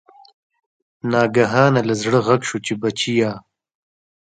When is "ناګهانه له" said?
1.11-1.93